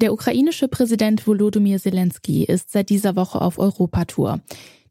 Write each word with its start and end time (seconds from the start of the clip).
Der 0.00 0.12
ukrainische 0.12 0.68
Präsident 0.68 1.26
Volodymyr 1.26 1.80
Zelensky 1.80 2.44
ist 2.44 2.70
seit 2.70 2.88
dieser 2.88 3.16
Woche 3.16 3.40
auf 3.40 3.58
Europatour. 3.58 4.40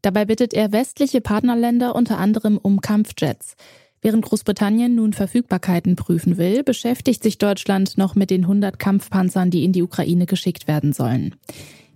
Dabei 0.02 0.26
bittet 0.26 0.52
er 0.52 0.70
westliche 0.70 1.22
Partnerländer 1.22 1.96
unter 1.96 2.18
anderem 2.18 2.58
um 2.58 2.82
Kampfjets. 2.82 3.56
Während 4.02 4.26
Großbritannien 4.26 4.94
nun 4.94 5.14
Verfügbarkeiten 5.14 5.96
prüfen 5.96 6.36
will, 6.36 6.62
beschäftigt 6.62 7.22
sich 7.22 7.38
Deutschland 7.38 7.96
noch 7.96 8.16
mit 8.16 8.28
den 8.28 8.42
100 8.42 8.78
Kampfpanzern, 8.78 9.50
die 9.50 9.64
in 9.64 9.72
die 9.72 9.82
Ukraine 9.82 10.26
geschickt 10.26 10.68
werden 10.68 10.92
sollen. 10.92 11.34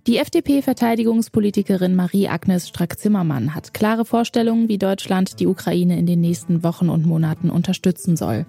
Die 0.05 0.17
FDP-Verteidigungspolitikerin 0.17 1.95
Marie-Agnes 1.95 2.67
Strack-Zimmermann 2.67 3.55
hat 3.55 3.73
klare 3.73 4.03
Vorstellungen, 4.03 4.67
wie 4.67 4.77
Deutschland 4.77 5.39
die 5.39 5.47
Ukraine 5.47 5.97
in 5.97 6.05
den 6.05 6.19
nächsten 6.19 6.61
Wochen 6.61 6.89
und 6.89 7.05
Monaten 7.05 7.49
unterstützen 7.49 8.17
soll 8.17 8.45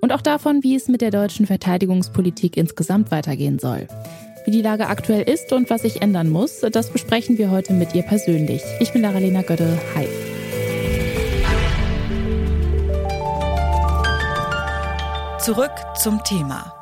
und 0.00 0.12
auch 0.12 0.22
davon, 0.22 0.62
wie 0.62 0.74
es 0.74 0.88
mit 0.88 1.02
der 1.02 1.10
deutschen 1.10 1.46
Verteidigungspolitik 1.46 2.56
insgesamt 2.56 3.10
weitergehen 3.10 3.58
soll. 3.58 3.86
Wie 4.46 4.50
die 4.50 4.62
Lage 4.62 4.86
aktuell 4.86 5.28
ist 5.28 5.52
und 5.52 5.68
was 5.68 5.82
sich 5.82 6.00
ändern 6.00 6.30
muss, 6.30 6.60
das 6.60 6.90
besprechen 6.90 7.36
wir 7.36 7.50
heute 7.50 7.74
mit 7.74 7.94
ihr 7.94 8.02
persönlich. 8.02 8.62
Ich 8.80 8.94
bin 8.94 9.02
Laralena 9.02 9.42
Götte. 9.42 9.78
Hi. 9.94 10.08
Zurück 15.38 15.72
zum 15.98 16.24
Thema. 16.24 16.73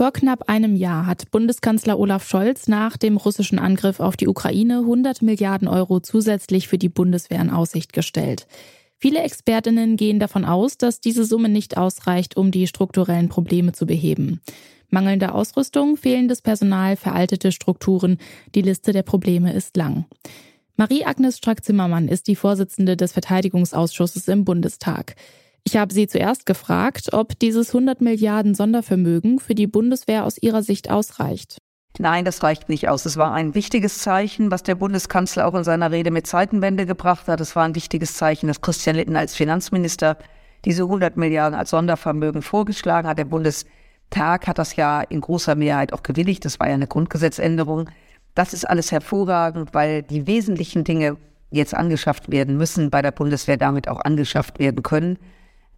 Vor 0.00 0.12
knapp 0.14 0.48
einem 0.48 0.76
Jahr 0.76 1.04
hat 1.04 1.30
Bundeskanzler 1.30 1.98
Olaf 1.98 2.26
Scholz 2.26 2.68
nach 2.68 2.96
dem 2.96 3.18
russischen 3.18 3.58
Angriff 3.58 4.00
auf 4.00 4.16
die 4.16 4.28
Ukraine 4.28 4.78
100 4.78 5.20
Milliarden 5.20 5.68
Euro 5.68 6.00
zusätzlich 6.00 6.68
für 6.68 6.78
die 6.78 6.88
Bundeswehr 6.88 7.38
in 7.38 7.50
Aussicht 7.50 7.92
gestellt. 7.92 8.46
Viele 8.96 9.20
Expertinnen 9.20 9.98
gehen 9.98 10.18
davon 10.18 10.46
aus, 10.46 10.78
dass 10.78 11.00
diese 11.00 11.26
Summe 11.26 11.50
nicht 11.50 11.76
ausreicht, 11.76 12.38
um 12.38 12.50
die 12.50 12.66
strukturellen 12.66 13.28
Probleme 13.28 13.72
zu 13.72 13.84
beheben. 13.84 14.40
Mangelnde 14.88 15.34
Ausrüstung, 15.34 15.98
fehlendes 15.98 16.40
Personal, 16.40 16.96
veraltete 16.96 17.52
Strukturen, 17.52 18.16
die 18.54 18.62
Liste 18.62 18.94
der 18.94 19.02
Probleme 19.02 19.52
ist 19.52 19.76
lang. 19.76 20.06
Marie-Agnes 20.76 21.36
Strack-Zimmermann 21.36 22.08
ist 22.08 22.26
die 22.26 22.36
Vorsitzende 22.36 22.96
des 22.96 23.12
Verteidigungsausschusses 23.12 24.28
im 24.28 24.46
Bundestag. 24.46 25.14
Ich 25.64 25.76
habe 25.76 25.92
sie 25.92 26.06
zuerst 26.06 26.46
gefragt, 26.46 27.12
ob 27.12 27.38
dieses 27.38 27.68
100 27.68 28.00
Milliarden 28.00 28.54
Sondervermögen 28.54 29.38
für 29.38 29.54
die 29.54 29.66
Bundeswehr 29.66 30.24
aus 30.24 30.38
ihrer 30.38 30.62
Sicht 30.62 30.90
ausreicht. 30.90 31.58
Nein, 31.98 32.24
das 32.24 32.42
reicht 32.42 32.68
nicht 32.68 32.88
aus. 32.88 33.04
Es 33.04 33.16
war 33.16 33.32
ein 33.32 33.54
wichtiges 33.54 33.98
Zeichen, 33.98 34.50
was 34.50 34.62
der 34.62 34.74
Bundeskanzler 34.74 35.46
auch 35.46 35.54
in 35.54 35.64
seiner 35.64 35.90
Rede 35.90 36.10
mit 36.10 36.26
Zeitenwende 36.26 36.86
gebracht 36.86 37.28
hat. 37.28 37.40
Es 37.40 37.56
war 37.56 37.64
ein 37.64 37.74
wichtiges 37.74 38.14
Zeichen, 38.14 38.46
dass 38.46 38.60
Christian 38.60 38.96
Litten 38.96 39.16
als 39.16 39.34
Finanzminister 39.34 40.16
diese 40.64 40.84
100 40.84 41.16
Milliarden 41.16 41.58
als 41.58 41.70
Sondervermögen 41.70 42.42
vorgeschlagen 42.42 43.08
hat. 43.08 43.18
Der 43.18 43.24
Bundestag 43.24 44.46
hat 44.46 44.58
das 44.58 44.76
ja 44.76 45.02
in 45.02 45.20
großer 45.20 45.56
Mehrheit 45.56 45.92
auch 45.92 46.02
gewilligt. 46.02 46.44
Das 46.44 46.60
war 46.60 46.68
ja 46.68 46.74
eine 46.74 46.86
Grundgesetzänderung. 46.86 47.90
Das 48.34 48.54
ist 48.54 48.68
alles 48.68 48.92
hervorragend, 48.92 49.74
weil 49.74 50.02
die 50.02 50.26
wesentlichen 50.26 50.84
Dinge 50.84 51.16
jetzt 51.50 51.74
angeschafft 51.74 52.30
werden 52.30 52.56
müssen, 52.56 52.90
bei 52.90 53.02
der 53.02 53.10
Bundeswehr 53.10 53.56
damit 53.56 53.88
auch 53.88 54.00
angeschafft 54.00 54.58
werden 54.58 54.82
können. 54.82 55.18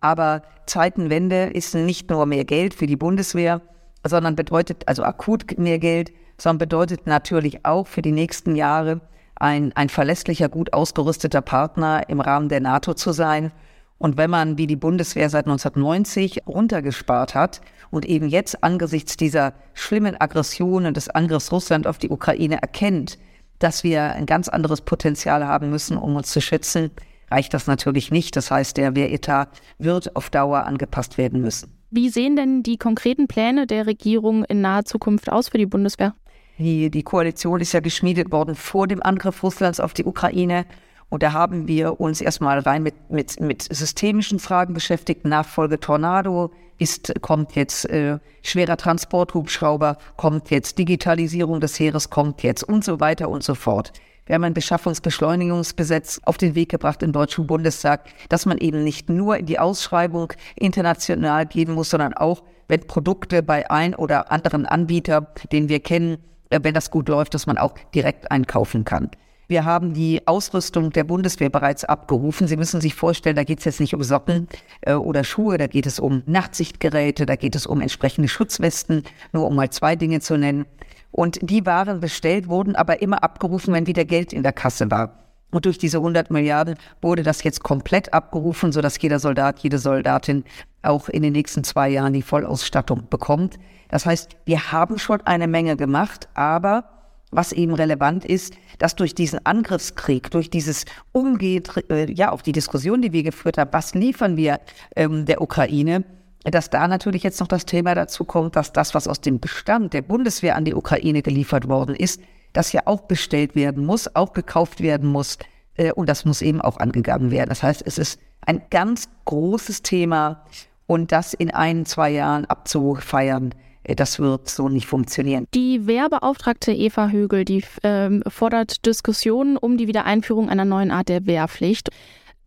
Aber 0.03 0.43
Zeitenwende 0.67 1.45
ist 1.45 1.75
nicht 1.75 2.11
nur 2.11 2.27
mehr 2.27 2.45
Geld 2.45 2.75
für 2.75 2.87
die 2.87 2.97
Bundeswehr, 2.97 3.63
sondern 4.05 4.37
bedeutet 4.37 4.89
also 4.89 5.05
akut 5.05 5.59
mehr 5.59 5.79
Geld, 5.79 6.13
sondern 6.37 6.59
bedeutet 6.59 7.07
natürlich 7.07 7.65
auch 7.65 7.87
für 7.87 8.03
die 8.03 8.13
nächsten 8.13 8.57
Jahre 8.57 9.01
ein, 9.37 9.73
ein 9.75 9.89
verlässlicher, 9.89 10.49
gut 10.49 10.73
ausgerüsteter 10.73 11.41
Partner 11.41 12.09
im 12.09 12.21
Rahmen 12.21 12.49
der 12.49 12.61
NATO 12.61 12.95
zu 12.95 13.13
sein. 13.13 13.53
Und 13.99 14.17
wenn 14.17 14.31
man, 14.31 14.59
wie 14.59 14.67
die 14.67 14.77
Bundeswehr 14.77 15.31
seit 15.31 15.47
1990 15.47 16.49
runtergespart 16.49 17.37
hat 17.37 17.61
und 17.93 18.05
eben 18.05 18.29
jetzt 18.29 18.65
angesichts 18.65 19.17
dieser 19.17 19.55
schlimmen 19.75 20.21
Aggressionen 20.21 20.95
des 20.95 21.09
Angriffs 21.09 21.53
Russland 21.53 21.87
auf 21.87 21.99
die 21.99 22.11
Ukraine 22.11 22.61
erkennt, 22.61 23.19
dass 23.61 23.85
wir 23.85 24.03
ein 24.03 24.27
ganz 24.27 24.49
anderes 24.49 24.81
Potenzial 24.81 25.47
haben 25.47 25.71
müssen, 25.71 25.97
um 25.97 26.17
uns 26.17 26.33
zu 26.33 26.41
schützen, 26.41 26.91
reicht 27.33 27.55
das 27.55 27.67
natürlich 27.67 28.11
nicht. 28.11 28.37
Das 28.37 28.51
heißt, 28.51 28.77
der 28.77 28.95
Wehretat 28.95 29.49
wird 29.79 30.15
auf 30.15 30.31
Dauer 30.31 30.65
angepasst 30.67 31.19
werden 31.19 31.41
müssen. 31.41 31.73
Wie 31.91 32.09
sehen 32.09 32.37
denn 32.37 32.63
die 32.63 32.77
konkreten 32.77 33.27
Pläne 33.27 33.67
der 33.67 33.87
Regierung 33.87 34.45
in 34.45 34.61
naher 34.61 34.85
Zukunft 34.85 35.31
aus 35.31 35.49
für 35.49 35.59
die 35.59 35.67
Bundeswehr? 35.67 36.15
Die, 36.59 36.91
die 36.91 37.03
Koalition 37.03 37.61
ist 37.61 37.73
ja 37.73 37.81
geschmiedet 37.81 38.31
worden 38.31 38.55
vor 38.55 38.87
dem 38.87 39.03
Angriff 39.03 39.43
Russlands 39.43 39.81
auf 39.81 39.95
die 39.95 40.05
Ukraine. 40.05 40.65
Und 41.09 41.23
da 41.23 41.33
haben 41.33 41.69
wir 41.69 42.01
uns 42.01 42.21
erstmal 42.21 42.59
rein 42.61 42.83
mit, 42.83 43.11
mit, 43.11 43.41
mit 43.41 43.63
systemischen 43.63 44.39
Fragen 44.39 44.73
beschäftigt. 44.73 45.27
Nachfolge 45.27 45.81
Tornado 45.81 46.51
ist, 46.79 47.13
kommt 47.21 47.55
jetzt 47.55 47.89
äh, 47.91 48.19
schwerer 48.43 48.77
Transporthubschrauber, 48.77 49.99
kommt 50.17 50.51
jetzt 50.51 50.79
Digitalisierung 50.79 51.61
des 51.61 51.79
Heeres, 51.79 52.09
kommt 52.09 52.43
jetzt 52.43 52.63
und 52.63 52.85
so 52.85 53.01
weiter 53.01 53.29
und 53.29 53.43
so 53.43 53.55
fort. 53.55 53.93
Wir 54.25 54.37
haben 54.37 54.45
ein 54.45 54.55
Beschaffungsbeschleunigungsgesetz 54.55 56.21
auf 56.25 56.39
den 56.39 56.55
Weg 56.55 56.71
gebracht 56.71 57.03
im 57.03 57.13
Deutschen 57.13 57.49
Bundestag, 57.49 58.05
dass 58.29 58.47
man 58.47 58.59
eben 58.59 58.85
nicht 58.85 59.11
nur 59.11 59.37
in 59.37 59.47
die 59.47 59.59
Ausschreibung 59.59 60.33
international 60.55 61.47
gehen 61.47 61.73
muss, 61.73 61.91
sondern 61.91 62.15
auch, 62.15 62.45
wenn 62.69 62.87
Produkte 62.87 63.43
bei 63.43 63.69
ein 63.71 63.97
oder 63.97 64.31
anderen 64.31 64.65
Anbieter, 64.65 65.33
den 65.51 65.69
wir 65.69 65.81
kennen, 65.81 66.19
äh, 66.51 66.61
wenn 66.63 66.75
das 66.75 66.93
gut 66.93 67.09
läuft, 67.09 67.35
dass 67.35 67.47
man 67.47 67.59
auch 67.59 67.75
direkt 67.95 68.31
einkaufen 68.31 68.85
kann. 68.85 69.11
Wir 69.49 69.65
haben 69.65 69.93
die 69.93 70.27
Ausrüstung 70.27 70.91
der 70.91 71.05
Bundeswehr 71.05 71.51
bereits 71.51 71.85
abgerufen. 71.85 72.47
Sie 72.47 72.57
müssen 72.57 72.81
sich 72.81 72.95
vorstellen, 72.95 73.37
da 73.37 73.45
geht 73.45 73.59
es 73.59 73.65
jetzt 73.65 73.81
nicht 73.81 73.93
um 73.93 74.03
Socken 74.03 74.49
äh, 74.83 74.95
oder 74.95 75.25
Schuhe, 75.25 75.59
da 75.59 75.67
geht 75.67 75.87
es 75.87 75.99
um 75.99 76.23
Nachtsichtgeräte, 76.27 77.27
da 77.27 77.35
geht 77.35 77.57
es 77.57 77.67
um 77.67 77.81
entsprechende 77.81 78.29
Schutzwesten, 78.29 79.03
nur 79.33 79.49
um 79.49 79.57
mal 79.57 79.69
zwei 79.71 79.97
Dinge 79.97 80.21
zu 80.21 80.39
nennen. 80.39 80.65
Und 81.13 81.39
die 81.43 81.65
waren 81.67 82.01
bestellt, 82.01 82.49
wurden 82.49 82.75
aber 82.75 83.03
immer 83.03 83.23
abgerufen, 83.23 83.73
wenn 83.75 83.87
wieder 83.87 84.05
Geld 84.05 84.33
in 84.33 84.43
der 84.43 84.53
Kasse 84.53 84.91
war. 84.91 85.19
Und 85.51 85.67
durch 85.67 85.77
diese 85.77 85.99
100 85.99 86.31
Milliarden 86.31 86.77
wurde 87.03 87.23
das 87.23 87.45
jetzt 87.45 87.63
komplett 87.63 88.13
abgerufen, 88.15 88.73
sodass 88.73 89.01
jeder 89.01 89.19
Soldat, 89.19 89.59
jede 89.61 89.79
Soldatin 89.79 90.45
auch 90.81 91.11
in 91.11 91.23
den 91.23 91.35
nächsten 91.35 91.63
zwei 91.63 91.91
Jahren 91.91 92.15
die 92.15 92.23
Vollausstattung 92.23 93.07
bekommt. 93.11 93.59
Das 93.91 94.07
heißt, 94.07 94.37
wir 94.47 94.73
haben 94.73 94.99
schon 94.99 95.21
eine 95.27 95.47
Menge 95.47 95.77
gemacht, 95.77 96.29
aber 96.33 96.85
was 97.31 97.53
eben 97.53 97.75
relevant 97.75 98.25
ist, 98.25 98.55
dass 98.79 98.97
durch 98.97 99.15
diesen 99.15 99.45
Angriffskrieg, 99.45 100.31
durch 100.31 100.49
dieses 100.49 100.87
Umgehen, 101.13 101.63
äh, 101.91 102.11
ja, 102.11 102.31
auf 102.31 102.43
die 102.43 102.53
Diskussion, 102.53 103.03
die 103.03 103.13
wir 103.13 103.23
geführt 103.23 103.59
haben, 103.59 103.73
was 103.73 103.95
liefern 103.95 104.37
wir 104.37 104.61
ähm, 104.97 105.27
der 105.27 105.43
Ukraine, 105.43 106.05
dass 106.45 106.71
da 106.71 106.89
natürlich 106.89 107.23
jetzt 107.23 107.41
noch 107.41 107.49
das 107.49 107.67
Thema 107.67 107.95
dazu 107.95 108.25
kommt, 108.25 108.57
dass 108.57 108.73
das, 108.73 108.95
was 108.95 109.07
aus 109.07 109.21
dem 109.21 109.39
Bestand 109.39 109.93
der 109.93 110.03
Bundeswehr 110.03 110.57
an 110.57 110.65
die 110.65 110.75
Ukraine 110.75 111.23
geliefert 111.23 111.69
worden 111.69 111.95
ist, 111.95 112.21
das 112.53 112.73
ja 112.73 112.83
auch 112.87 113.03
bestellt 113.03 113.55
werden 113.55 113.87
muss, 113.87 114.15
auch 114.15 114.33
gekauft 114.33 114.81
werden 114.81 115.09
muss. 115.09 115.39
Äh, 115.77 115.93
und 115.93 116.09
das 116.09 116.25
muss 116.25 116.43
eben 116.43 116.61
auch 116.61 116.79
angegangen 116.79 117.31
werden. 117.31 117.49
Das 117.49 117.63
heißt, 117.63 117.83
es 117.87 117.99
ist 117.99 118.21
ein 118.41 118.63
ganz 118.71 119.09
großes 119.25 119.83
Thema 119.83 120.45
und 120.87 121.13
das 121.13 121.33
in 121.33 121.51
ein, 121.51 121.87
zwei 121.87 122.11
Jahren 122.11 122.45
abzufeiern, 122.45 123.55
äh, 123.85 123.95
das 123.95 124.19
wird 124.19 124.49
so 124.49 124.69
nicht 124.69 124.87
funktionieren. 124.87 125.47
Die 125.55 125.87
Wehrbeauftragte 125.87 126.73
Eva 126.73 127.09
Högel, 127.09 127.45
die 127.45 127.65
ähm, 127.83 128.23
fordert 128.27 128.85
Diskussionen 128.87 129.57
um 129.57 129.77
die 129.77 129.89
Wiedereinführung 129.89 130.49
einer 130.49 130.65
neuen 130.65 130.91
Art 130.91 131.09
der 131.09 131.27
Wehrpflicht. 131.27 131.91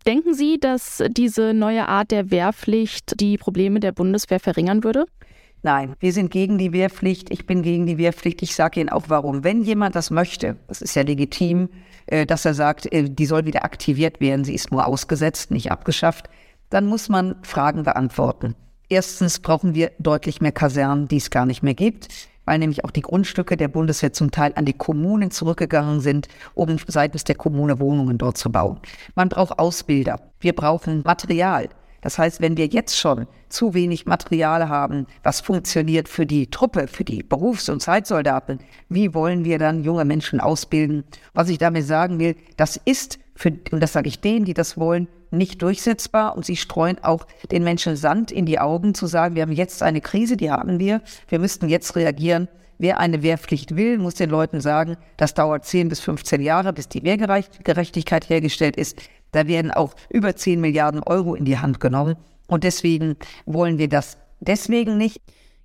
Denken 0.08 0.36
Sie, 0.36 0.60
dass 0.60 1.04
diese 1.10 1.56
neue 1.56 1.88
Art 1.88 2.12
der 2.12 2.30
Wehrpflicht 2.30 3.20
die 3.20 3.40
Probleme 3.40 3.80
der 3.80 3.92
Bundeswehr 3.92 4.40
verringern 4.40 4.84
würde? 4.84 5.06
Nein, 5.64 5.96
wir 6.00 6.14
sind 6.14 6.30
gegen 6.30 6.60
die 6.60 6.74
Wehrpflicht. 6.74 7.32
Ich 7.32 7.48
bin 7.48 7.64
gegen 7.64 7.88
die 7.88 7.98
Wehrpflicht. 7.98 8.44
Ich 8.44 8.54
sage 8.54 8.80
Ihnen 8.80 8.90
auch 8.90 9.06
warum. 9.08 9.44
Wenn 9.44 9.64
jemand 9.64 9.96
das 9.96 10.12
möchte, 10.12 10.58
das 10.68 10.84
ist 10.84 10.96
ja 10.96 11.02
legitim, 11.02 11.70
äh, 12.06 12.28
dass 12.28 12.46
er 12.46 12.54
sagt, 12.54 12.92
äh, 12.94 13.10
die 13.10 13.26
soll 13.26 13.46
wieder 13.46 13.66
aktiviert 13.66 14.22
werden, 14.22 14.46
sie 14.46 14.54
ist 14.54 14.72
nur 14.72 14.86
ausgesetzt, 14.86 15.50
nicht 15.50 15.72
abgeschafft, 15.72 16.30
dann 16.70 16.86
muss 16.86 17.10
man 17.10 17.38
Fragen 17.42 17.82
beantworten. 17.82 18.54
Erstens 18.90 19.40
brauchen 19.40 19.74
wir 19.74 19.92
deutlich 19.98 20.40
mehr 20.40 20.52
Kasernen, 20.52 21.08
die 21.08 21.18
es 21.18 21.32
gar 21.32 21.48
nicht 21.48 21.64
mehr 21.64 21.74
gibt 21.74 22.10
weil 22.46 22.60
nämlich 22.60 22.84
auch 22.86 22.92
die 22.92 23.02
Grundstücke 23.02 23.58
der 23.58 23.68
Bundeswehr 23.68 24.14
zum 24.14 24.32
Teil 24.32 24.54
an 24.56 24.66
die 24.66 24.74
Kommunen 24.74 25.32
zurückgegangen 25.32 26.00
sind, 26.00 26.28
um 26.54 26.78
seitens 26.88 27.24
der 27.24 27.36
Kommune 27.36 27.80
Wohnungen 27.80 28.18
dort 28.18 28.38
zu 28.38 28.52
bauen. 28.52 28.80
Man 29.16 29.30
braucht 29.30 29.60
Ausbilder. 29.60 30.20
Wir 30.40 30.54
brauchen 30.54 31.02
Material. 31.04 31.70
Das 32.06 32.20
heißt, 32.20 32.40
wenn 32.40 32.56
wir 32.56 32.68
jetzt 32.68 33.00
schon 33.00 33.26
zu 33.50 33.74
wenig 33.74 34.06
Material 34.06 34.70
haben, 34.70 35.08
was 35.24 35.42
funktioniert 35.42 36.08
für 36.08 36.28
die 36.28 36.52
Truppe, 36.52 36.88
für 36.88 37.04
die 37.04 37.24
Berufs- 37.24 37.68
und 37.68 37.82
Zeitsoldaten, 37.82 38.60
wie 38.90 39.16
wollen 39.16 39.44
wir 39.44 39.58
dann 39.58 39.84
junge 39.84 40.06
Menschen 40.06 40.40
ausbilden? 40.40 41.04
Was 41.34 41.50
ich 41.50 41.58
damit 41.58 41.88
sagen 41.88 42.20
will, 42.20 42.36
das 42.58 42.80
ist 42.86 43.18
für, 43.34 43.54
und 43.72 43.82
das 43.82 43.94
sage 43.94 44.08
ich 44.08 44.22
denen, 44.22 44.46
die 44.46 44.54
das 44.54 44.78
wollen, 44.78 45.08
nicht 45.38 45.62
durchsetzbar 45.62 46.36
und 46.36 46.46
sie 46.46 46.56
streuen 46.56 47.04
auch 47.04 47.26
den 47.52 47.64
Menschen 47.64 47.96
Sand 47.96 48.32
in 48.32 48.46
die 48.46 48.60
Augen 48.60 48.94
zu 48.94 49.08
sagen, 49.08 49.36
wir 49.36 49.44
haben 49.44 49.52
jetzt 49.52 49.84
eine 49.84 50.02
Krise, 50.02 50.38
die 50.38 50.52
haben 50.52 50.80
wir, 50.80 51.02
wir 51.28 51.40
müssten 51.40 51.70
jetzt 51.70 51.96
reagieren. 51.96 52.48
Wer 52.78 53.00
eine 53.00 53.24
Wehrpflicht 53.24 53.78
will, 53.78 53.98
muss 53.98 54.16
den 54.16 54.30
Leuten 54.30 54.60
sagen, 54.60 54.98
das 55.16 55.34
dauert 55.34 55.66
10 55.66 55.88
bis 55.88 56.02
15 56.02 56.42
Jahre, 56.42 56.74
bis 56.74 56.90
die 56.90 57.04
Wehrgerechtigkeit 57.04 58.30
hergestellt 58.30 58.76
ist. 58.76 59.02
Da 59.32 59.48
werden 59.48 59.72
auch 59.72 59.96
über 60.10 60.36
10 60.36 60.60
Milliarden 60.60 61.02
Euro 61.02 61.36
in 61.36 61.46
die 61.46 61.58
Hand 61.58 61.80
genommen. 61.80 62.18
Und 62.48 62.64
deswegen 62.64 63.16
wollen 63.46 63.78
wir 63.78 63.88
das 63.88 64.18
deswegen 64.40 64.98
nicht. 64.98 65.22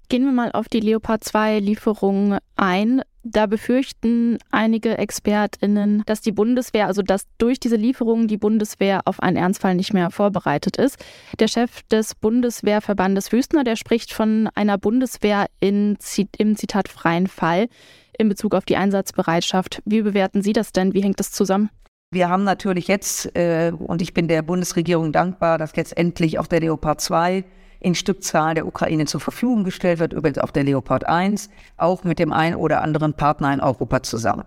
Gehen 0.08 0.24
wir 0.24 0.32
mal 0.32 0.50
auf 0.52 0.68
die 0.68 0.80
Leopard 0.80 1.22
2 1.24 1.58
Lieferung 1.60 2.38
ein. 2.56 3.02
Da 3.22 3.44
befürchten 3.44 4.38
einige 4.50 4.96
ExpertInnen, 4.96 6.02
dass 6.06 6.22
die 6.22 6.32
Bundeswehr, 6.32 6.86
also 6.86 7.02
dass 7.02 7.26
durch 7.36 7.60
diese 7.60 7.76
Lieferungen 7.76 8.28
die 8.28 8.38
Bundeswehr 8.38 9.02
auf 9.04 9.20
einen 9.20 9.36
Ernstfall 9.36 9.74
nicht 9.74 9.92
mehr 9.92 10.10
vorbereitet 10.10 10.78
ist. 10.78 10.96
Der 11.38 11.48
Chef 11.48 11.82
des 11.90 12.14
Bundeswehrverbandes 12.14 13.30
Wüstner, 13.30 13.62
der 13.62 13.76
spricht 13.76 14.14
von 14.14 14.48
einer 14.54 14.78
Bundeswehr 14.78 15.46
in, 15.60 15.98
im 16.38 16.56
Zitat 16.56 16.88
freien 16.88 17.26
Fall 17.26 17.68
in 18.16 18.30
Bezug 18.30 18.54
auf 18.54 18.64
die 18.64 18.76
Einsatzbereitschaft. 18.76 19.82
Wie 19.84 20.00
bewerten 20.00 20.40
Sie 20.40 20.54
das 20.54 20.72
denn? 20.72 20.94
Wie 20.94 21.02
hängt 21.02 21.20
das 21.20 21.30
zusammen? 21.30 21.68
Wir 22.12 22.28
haben 22.28 22.44
natürlich 22.44 22.88
jetzt, 22.88 23.36
äh, 23.36 23.72
und 23.78 24.02
ich 24.02 24.14
bin 24.14 24.28
der 24.28 24.42
Bundesregierung 24.42 25.12
dankbar, 25.12 25.58
dass 25.58 25.76
jetzt 25.76 25.96
endlich 25.96 26.38
auch 26.38 26.46
der 26.46 26.60
Leopard 26.60 27.00
2 27.00 27.44
in 27.80 27.94
Stückzahlen 27.94 28.54
der 28.54 28.66
Ukraine 28.66 29.06
zur 29.06 29.20
Verfügung 29.20 29.64
gestellt 29.64 29.98
wird, 29.98 30.12
übrigens 30.12 30.38
auch 30.38 30.50
der 30.50 30.64
Leopard 30.64 31.06
1, 31.06 31.50
auch 31.76 32.04
mit 32.04 32.18
dem 32.18 32.32
einen 32.32 32.56
oder 32.56 32.82
anderen 32.82 33.14
Partner 33.14 33.52
in 33.52 33.60
Europa 33.60 34.02
zusammen. 34.02 34.44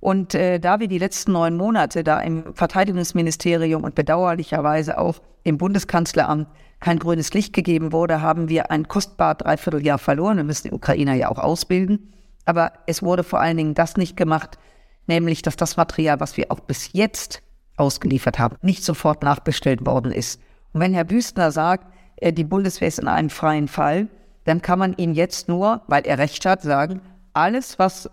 Und 0.00 0.34
äh, 0.34 0.58
da 0.58 0.80
wir 0.80 0.88
die 0.88 0.98
letzten 0.98 1.32
neun 1.32 1.56
Monate 1.56 2.02
da 2.02 2.20
im 2.20 2.54
Verteidigungsministerium 2.54 3.84
und 3.84 3.94
bedauerlicherweise 3.94 4.98
auch 4.98 5.20
im 5.42 5.58
Bundeskanzleramt 5.58 6.48
kein 6.80 6.98
grünes 6.98 7.34
Licht 7.34 7.52
gegeben 7.52 7.92
wurde, 7.92 8.22
haben 8.22 8.48
wir 8.48 8.70
ein 8.70 8.88
kostbar 8.88 9.34
Dreivierteljahr 9.34 9.98
verloren. 9.98 10.38
Wir 10.38 10.44
müssen 10.44 10.68
die 10.68 10.74
Ukrainer 10.74 11.12
ja 11.12 11.30
auch 11.30 11.38
ausbilden. 11.38 12.14
Aber 12.46 12.72
es 12.86 13.02
wurde 13.02 13.22
vor 13.22 13.40
allen 13.40 13.58
Dingen 13.58 13.74
das 13.74 13.98
nicht 13.98 14.16
gemacht, 14.16 14.58
nämlich 15.06 15.42
dass 15.42 15.56
das 15.56 15.76
Material, 15.76 16.18
was 16.20 16.38
wir 16.38 16.50
auch 16.50 16.60
bis 16.60 16.94
jetzt 16.94 17.42
ausgeliefert 17.76 18.38
haben, 18.38 18.56
nicht 18.62 18.82
sofort 18.82 19.22
nachbestellt 19.22 19.84
worden 19.84 20.12
ist. 20.12 20.40
Und 20.72 20.80
wenn 20.80 20.94
Herr 20.94 21.04
Büstner 21.04 21.50
sagt, 21.50 21.86
die 22.20 22.44
Bundeswehr 22.44 22.88
ist 22.88 22.98
in 22.98 23.08
einem 23.08 23.30
freien 23.30 23.68
Fall, 23.68 24.08
dann 24.44 24.62
kann 24.62 24.78
man 24.78 24.94
ihm 24.96 25.12
jetzt 25.12 25.48
nur, 25.48 25.82
weil 25.86 26.06
er 26.06 26.18
recht 26.18 26.44
hat, 26.46 26.62
sagen, 26.62 27.00
alles, 27.32 27.78
was 27.78 28.10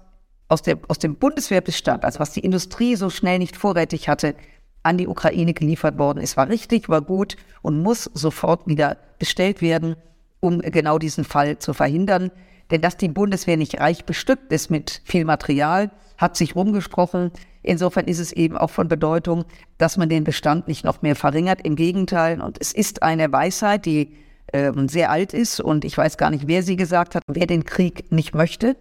aus, 0.48 0.62
der, 0.62 0.77
aus 0.88 1.00
dem 1.00 1.15
Bundeswehrbestand, 1.15 2.06
also 2.06 2.19
was 2.19 2.31
die 2.31 2.42
Industrie 2.42 2.95
so 2.95 3.09
schnell 3.09 3.39
nicht 3.39 3.57
vorrätig 3.57 4.07
hatte, 4.07 4.36
an 4.83 4.98
die 4.98 5.07
Ukraine 5.07 5.54
geliefert 5.54 5.98
worden 5.98 6.19
ist, 6.19 6.38
war 6.38 6.48
richtig, 6.48 6.88
war 6.88 7.01
gut 7.01 7.36
und 7.62 7.81
muss 7.81 8.06
sofort 8.13 8.68
wieder 8.68 8.98
bestellt 9.19 9.62
werden, 9.62 9.95
um 10.39 10.59
genau 10.59 10.98
diesen 10.98 11.25
Fall 11.25 11.59
zu 11.59 11.74
verhindern. 11.74 12.31
Denn 12.71 12.81
dass 12.81 12.97
die 12.97 13.07
Bundeswehr 13.07 13.57
nicht 13.57 13.79
reich 13.79 14.05
bestückt 14.05 14.51
ist 14.51 14.69
mit 14.69 15.01
viel 15.05 15.25
Material, 15.25 15.91
hat 16.17 16.35
sich 16.35 16.55
rumgesprochen. 16.55 17.31
Insofern 17.63 18.05
ist 18.05 18.19
es 18.19 18.31
eben 18.31 18.57
auch 18.57 18.69
von 18.69 18.87
Bedeutung, 18.87 19.45
dass 19.77 19.97
man 19.97 20.09
den 20.09 20.23
Bestand 20.23 20.67
nicht 20.67 20.83
noch 20.83 21.01
mehr 21.01 21.15
verringert. 21.15 21.61
Im 21.65 21.75
Gegenteil, 21.75 22.41
und 22.41 22.57
es 22.59 22.73
ist 22.73 23.03
eine 23.03 23.31
Weisheit, 23.31 23.85
die 23.85 24.13
äh, 24.47 24.71
sehr 24.87 25.11
alt 25.11 25.33
ist 25.33 25.59
und 25.59 25.85
ich 25.85 25.97
weiß 25.97 26.17
gar 26.17 26.29
nicht, 26.29 26.47
wer 26.47 26.63
sie 26.63 26.75
gesagt 26.75 27.15
hat, 27.15 27.23
wer 27.27 27.47
den 27.47 27.65
Krieg 27.65 28.11
nicht 28.11 28.33
möchte, 28.33 28.75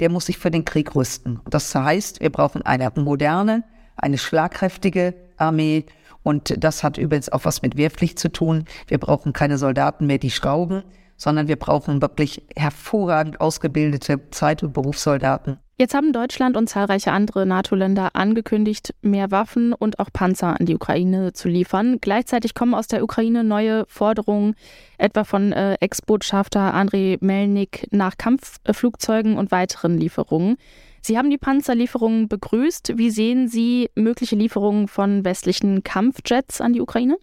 der 0.00 0.10
muss 0.10 0.26
sich 0.26 0.38
für 0.38 0.50
den 0.50 0.64
Krieg 0.64 0.94
rüsten. 0.94 1.40
Das 1.48 1.74
heißt, 1.74 2.20
wir 2.20 2.30
brauchen 2.30 2.62
eine 2.62 2.90
moderne, 2.96 3.64
eine 3.96 4.18
schlagkräftige 4.18 5.14
Armee. 5.36 5.86
Und 6.22 6.62
das 6.62 6.84
hat 6.84 6.98
übrigens 6.98 7.30
auch 7.30 7.44
was 7.44 7.62
mit 7.62 7.76
Wehrpflicht 7.76 8.18
zu 8.18 8.30
tun. 8.30 8.64
Wir 8.86 8.98
brauchen 8.98 9.32
keine 9.32 9.58
Soldaten 9.58 10.06
mehr, 10.06 10.18
die 10.18 10.30
schrauben, 10.30 10.82
sondern 11.18 11.48
wir 11.48 11.56
brauchen 11.56 12.00
wirklich 12.00 12.46
hervorragend 12.56 13.42
ausgebildete 13.42 14.30
Zeit- 14.30 14.62
und 14.62 14.72
Berufssoldaten. 14.72 15.58
Jetzt 15.80 15.94
haben 15.94 16.12
Deutschland 16.12 16.56
und 16.56 16.68
zahlreiche 16.68 17.12
andere 17.12 17.46
NATO-Länder 17.46 18.16
angekündigt, 18.16 18.94
mehr 19.00 19.30
Waffen 19.30 19.72
und 19.72 20.00
auch 20.00 20.08
Panzer 20.12 20.58
an 20.58 20.66
die 20.66 20.74
Ukraine 20.74 21.32
zu 21.34 21.48
liefern. 21.48 21.98
Gleichzeitig 22.00 22.54
kommen 22.54 22.74
aus 22.74 22.88
der 22.88 23.04
Ukraine 23.04 23.44
neue 23.44 23.84
Forderungen, 23.86 24.56
etwa 24.96 25.22
von 25.22 25.52
äh, 25.52 25.74
Ex-Botschafter 25.74 26.74
Andrei 26.74 27.18
Melnik 27.20 27.86
nach 27.92 28.16
Kampfflugzeugen 28.18 29.36
und 29.36 29.52
weiteren 29.52 29.98
Lieferungen. 29.98 30.56
Sie 31.00 31.16
haben 31.16 31.30
die 31.30 31.38
Panzerlieferungen 31.38 32.26
begrüßt. 32.26 32.98
Wie 32.98 33.10
sehen 33.10 33.46
Sie 33.46 33.88
mögliche 33.94 34.34
Lieferungen 34.34 34.88
von 34.88 35.24
westlichen 35.24 35.84
Kampfjets 35.84 36.60
an 36.60 36.72
die 36.72 36.80
Ukraine? 36.80 37.18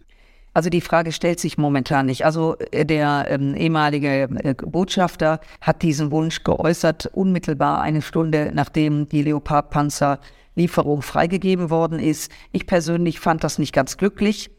Also 0.56 0.70
die 0.70 0.80
Frage 0.80 1.12
stellt 1.12 1.38
sich 1.38 1.58
momentan 1.58 2.06
nicht. 2.06 2.24
Also 2.24 2.56
äh, 2.70 2.86
der 2.86 3.26
ähm, 3.28 3.54
ehemalige 3.54 4.22
äh, 4.42 4.54
Botschafter 4.54 5.38
hat 5.60 5.82
diesen 5.82 6.10
Wunsch 6.10 6.44
geäußert, 6.44 7.10
unmittelbar 7.12 7.82
eine 7.82 8.00
Stunde 8.00 8.52
nachdem 8.54 9.06
die 9.06 9.22
Leopard-Panzer-Lieferung 9.22 11.02
freigegeben 11.02 11.68
worden 11.68 11.98
ist. 11.98 12.32
Ich 12.52 12.66
persönlich 12.66 13.20
fand 13.20 13.44
das 13.44 13.58
nicht 13.58 13.74
ganz 13.74 13.98
glücklich. 13.98 14.50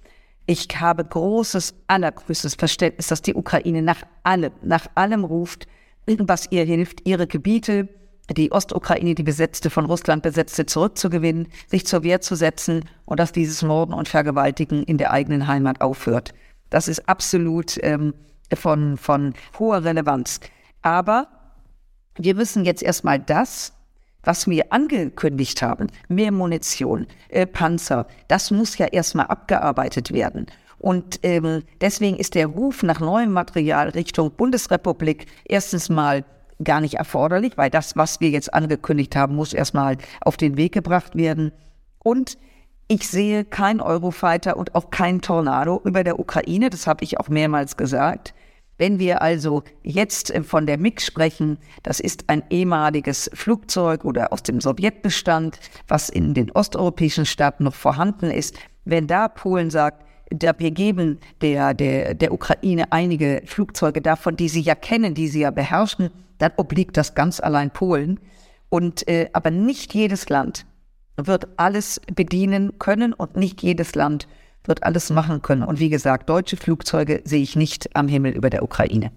Ich 0.45 0.67
habe 0.79 1.03
großes, 1.03 1.73
allergrößtes 1.87 2.53
Verständnis, 2.53 3.07
dass 3.07 3.23
die 3.23 3.33
Ukraine 3.33 3.81
nach 3.81 4.03
allem, 4.21 4.51
nach 4.61 4.85
allem 4.93 5.23
ruft, 5.23 5.65
was 6.05 6.51
ihr 6.51 6.63
hilft, 6.63 7.07
ihre 7.07 7.25
Gebiete, 7.25 7.89
die 8.35 8.51
Ostukraine, 8.51 9.15
die 9.15 9.23
besetzte, 9.23 9.69
von 9.69 9.85
Russland 9.85 10.23
besetzte, 10.23 10.65
zurückzugewinnen, 10.65 11.47
sich 11.67 11.85
zur 11.85 12.03
Wehr 12.03 12.21
zu 12.21 12.35
setzen 12.35 12.85
und 13.05 13.19
dass 13.19 13.31
dieses 13.31 13.61
Morden 13.63 13.93
und 13.93 14.07
Vergewaltigen 14.07 14.83
in 14.83 14.97
der 14.97 15.11
eigenen 15.11 15.47
Heimat 15.47 15.81
aufhört. 15.81 16.33
Das 16.69 16.87
ist 16.87 17.07
absolut 17.07 17.77
ähm, 17.83 18.13
von, 18.53 18.97
von 18.97 19.33
hoher 19.57 19.83
Relevanz. 19.83 20.39
Aber 20.81 21.27
wir 22.17 22.35
müssen 22.35 22.65
jetzt 22.65 22.83
erstmal 22.83 23.19
das, 23.19 23.73
was 24.23 24.47
wir 24.47 24.73
angekündigt 24.73 25.61
haben, 25.61 25.87
mehr 26.09 26.31
Munition, 26.31 27.07
äh, 27.29 27.45
Panzer, 27.45 28.07
das 28.27 28.51
muss 28.51 28.77
ja 28.77 28.87
erstmal 28.87 29.27
abgearbeitet 29.27 30.11
werden. 30.11 30.47
Und 30.79 31.19
ähm, 31.23 31.63
deswegen 31.81 32.17
ist 32.17 32.35
der 32.35 32.47
Ruf 32.47 32.83
nach 32.83 32.99
neuem 32.99 33.31
Material 33.31 33.89
Richtung 33.89 34.31
Bundesrepublik 34.31 35.25
erstens 35.45 35.89
mal 35.89 36.23
gar 36.63 36.81
nicht 36.81 36.95
erforderlich, 36.95 37.57
weil 37.57 37.69
das, 37.69 37.95
was 37.95 38.19
wir 38.19 38.29
jetzt 38.29 38.53
angekündigt 38.53 39.15
haben, 39.15 39.35
muss 39.35 39.53
erstmal 39.53 39.97
auf 40.21 40.37
den 40.37 40.57
Weg 40.57 40.73
gebracht 40.73 41.15
werden. 41.15 41.51
Und 41.99 42.37
ich 42.87 43.07
sehe 43.07 43.43
kein 43.43 43.81
Eurofighter 43.81 44.57
und 44.57 44.73
auch 44.73 44.89
kein 44.89 45.21
Tornado 45.21 45.81
über 45.83 46.03
der 46.03 46.19
Ukraine. 46.19 46.69
Das 46.69 46.87
habe 46.87 47.03
ich 47.03 47.19
auch 47.19 47.27
mehrmals 47.27 47.75
gesagt. 47.77 48.33
Wenn 48.77 48.99
wir 48.99 49.21
also 49.21 49.63
jetzt 49.83 50.31
äh, 50.31 50.43
von 50.43 50.67
der 50.67 50.77
MiG 50.77 51.01
sprechen, 51.01 51.57
das 51.83 51.99
ist 51.99 52.25
ein 52.27 52.43
ehemaliges 52.49 53.29
Flugzeug 53.33 54.05
oder 54.05 54.31
aus 54.31 54.43
dem 54.43 54.61
Sowjetbestand, 54.61 55.59
was 55.87 56.09
in 56.09 56.33
den 56.33 56.51
osteuropäischen 56.51 57.25
Staaten 57.25 57.63
noch 57.63 57.73
vorhanden 57.73 58.29
ist. 58.29 58.55
Wenn 58.85 59.07
da 59.07 59.27
Polen 59.27 59.69
sagt, 59.69 60.06
wir 60.29 60.71
geben 60.71 61.19
der, 61.41 61.73
der, 61.73 62.13
der 62.13 62.33
Ukraine 62.33 62.91
einige 62.91 63.41
Flugzeuge 63.45 64.01
davon, 64.01 64.35
die 64.35 64.49
sie 64.49 64.61
ja 64.61 64.75
kennen, 64.75 65.13
die 65.13 65.27
sie 65.27 65.41
ja 65.41 65.51
beherrschen, 65.51 66.09
dann 66.37 66.51
obliegt 66.57 66.97
das 66.97 67.15
ganz 67.15 67.39
allein 67.39 67.71
Polen. 67.71 68.19
Und 68.69 69.07
äh, 69.07 69.29
aber 69.33 69.51
nicht 69.51 69.93
jedes 69.93 70.29
Land 70.29 70.65
wird 71.15 71.47
alles 71.57 72.01
bedienen 72.13 72.77
können 72.79 73.13
und 73.13 73.35
nicht 73.35 73.63
jedes 73.63 73.95
Land 73.95 74.27
wird 74.65 74.83
alles 74.83 75.09
machen 75.09 75.41
können. 75.41 75.63
Und 75.63 75.79
wie 75.79 75.89
gesagt, 75.89 76.29
deutsche 76.29 76.57
Flugzeuge 76.57 77.21
sehe 77.23 77.41
ich 77.41 77.55
nicht 77.55 77.95
am 77.95 78.07
Himmel 78.07 78.33
über 78.33 78.49
der 78.49 78.63
Ukraine. 78.63 79.11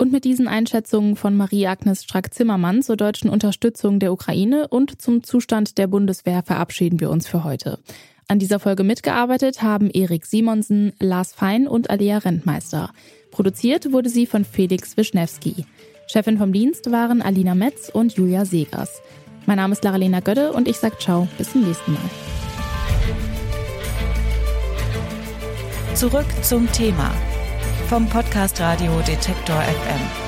Und 0.00 0.12
mit 0.12 0.24
diesen 0.24 0.46
Einschätzungen 0.46 1.16
von 1.16 1.36
Marie-Agnes 1.36 2.04
Strack-Zimmermann 2.04 2.82
zur 2.82 2.96
deutschen 2.96 3.30
Unterstützung 3.30 3.98
der 3.98 4.12
Ukraine 4.12 4.68
und 4.68 5.02
zum 5.02 5.24
Zustand 5.24 5.76
der 5.76 5.88
Bundeswehr 5.88 6.44
verabschieden 6.44 7.00
wir 7.00 7.10
uns 7.10 7.26
für 7.26 7.42
heute. 7.42 7.80
An 8.30 8.38
dieser 8.38 8.60
Folge 8.60 8.84
mitgearbeitet 8.84 9.62
haben 9.62 9.88
Erik 9.88 10.26
Simonsen, 10.26 10.92
Lars 11.00 11.32
Fein 11.32 11.66
und 11.66 11.88
Alia 11.88 12.18
Rentmeister. 12.18 12.90
Produziert 13.30 13.90
wurde 13.90 14.10
sie 14.10 14.26
von 14.26 14.44
Felix 14.44 14.98
Wischnewski. 14.98 15.64
Chefin 16.08 16.36
vom 16.36 16.52
Dienst 16.52 16.92
waren 16.92 17.22
Alina 17.22 17.54
Metz 17.54 17.88
und 17.88 18.12
Julia 18.12 18.44
Segers. 18.44 19.00
Mein 19.46 19.56
Name 19.56 19.72
ist 19.72 19.82
Laralena 19.82 20.20
Gödde 20.20 20.52
und 20.52 20.68
ich 20.68 20.76
sage 20.76 20.98
ciao, 20.98 21.26
bis 21.38 21.52
zum 21.52 21.66
nächsten 21.66 21.94
Mal. 21.94 22.02
Zurück 25.94 26.26
zum 26.42 26.70
Thema 26.72 27.14
vom 27.88 28.06
Podcast 28.10 28.60
Radio 28.60 28.92
Detektor 29.06 29.56
FM. 29.56 30.27